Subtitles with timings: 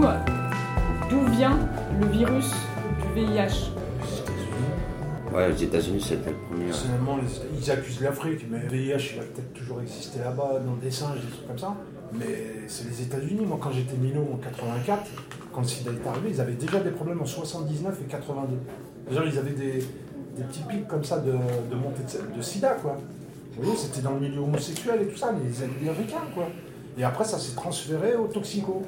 [0.00, 0.16] Euh,
[1.10, 1.58] d'où vient
[2.00, 2.52] le virus
[3.02, 3.72] du VIH
[5.34, 6.66] Ouais, les États-Unis, c'était le premier.
[6.66, 7.18] Personnellement,
[7.60, 11.20] ils accusent l'Afrique, mais le VIH, il a peut-être toujours existé là-bas, dans des singes,
[11.20, 11.74] des trucs comme ça.
[12.12, 12.26] Mais
[12.68, 13.44] c'est les États-Unis.
[13.44, 15.02] Moi, quand j'étais minot en 84,
[15.52, 18.56] quand le sida est arrivé, ils avaient déjà des problèmes en 79 et 82.
[19.08, 19.84] Déjà, ils avaient des,
[20.36, 22.02] des petits pics comme ça de, de montée
[22.36, 22.96] de, sida, quoi.
[23.76, 26.46] C'était dans le milieu homosexuel et tout ça, mais les Américains, quoi.
[26.96, 28.82] Et après, ça s'est transféré aux toxicos.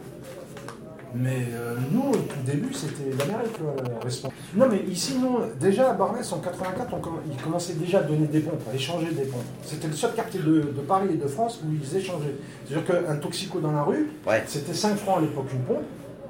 [1.15, 4.35] Mais euh, nous, au tout début, c'était l'Amérique, le responsable.
[4.55, 5.41] Non, mais ici, non.
[5.59, 8.75] Déjà, à Barnès, en 84, on comm- ils commençaient déjà à donner des pompes, à
[8.75, 9.41] échanger des pompes.
[9.63, 12.37] C'était le seul quartier de, de Paris et de France où ils échangeaient.
[12.67, 14.45] C'est-à-dire qu'un toxico dans la rue, Ouais.
[14.47, 15.83] c'était 5 francs à l'époque une pompe.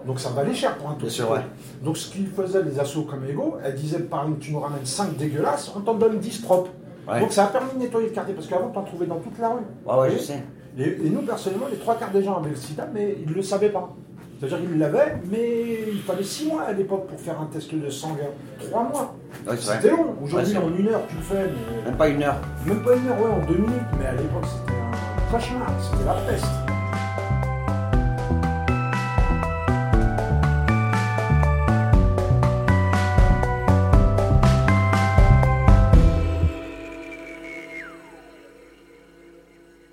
[0.07, 1.25] Donc ça valait cher pour un toxico.
[1.27, 1.43] sûr, ouais.
[1.85, 4.87] Donc ce qu'ils faisaient, les assos comme Ego, elles disaient par exemple, tu nous ramènes
[4.87, 6.71] 5 dégueulasses, on t'en donne 10 propres.
[7.07, 7.21] Ouais.
[7.21, 9.51] Donc ça a permis de nettoyer le quartier, parce qu'avant, t'en trouvais dans toute la
[9.51, 9.57] rue.
[9.85, 10.43] Ouais, ouais, je sais.
[10.79, 13.35] Et, et nous, personnellement, les trois quarts des gens avaient le sida, mais ils ne
[13.35, 13.95] le savaient pas.
[14.41, 17.91] C'est-à-dire qu'ils l'avaient, mais il fallait six mois à l'époque pour faire un test de
[17.91, 18.17] sang.
[18.59, 19.15] Trois mois.
[19.47, 20.15] Ouais, c'est C'était long.
[20.23, 21.51] Aujourd'hui, Ouais, en une heure, tu le fais,
[21.85, 22.37] mais Même pas une heure.
[22.67, 23.83] même pas une heure, ouais, en deux minutes.
[23.99, 25.69] Mais à l'époque, c'était un cauchemar.
[25.83, 26.47] C'était la peste.